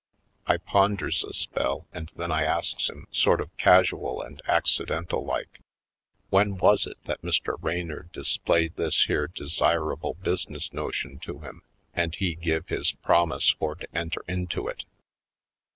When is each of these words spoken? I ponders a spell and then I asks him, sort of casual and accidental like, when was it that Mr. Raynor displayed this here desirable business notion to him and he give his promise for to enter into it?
I 0.47 0.57
ponders 0.57 1.23
a 1.23 1.31
spell 1.31 1.85
and 1.93 2.11
then 2.15 2.31
I 2.31 2.41
asks 2.41 2.89
him, 2.89 3.05
sort 3.11 3.39
of 3.39 3.55
casual 3.57 4.23
and 4.23 4.41
accidental 4.47 5.23
like, 5.23 5.59
when 6.31 6.57
was 6.57 6.87
it 6.87 6.97
that 7.03 7.21
Mr. 7.21 7.55
Raynor 7.61 8.09
displayed 8.11 8.75
this 8.77 9.03
here 9.03 9.27
desirable 9.27 10.15
business 10.15 10.73
notion 10.73 11.19
to 11.19 11.41
him 11.41 11.61
and 11.93 12.15
he 12.15 12.33
give 12.33 12.67
his 12.69 12.93
promise 12.93 13.51
for 13.51 13.75
to 13.75 13.87
enter 13.95 14.25
into 14.27 14.67
it? 14.67 14.85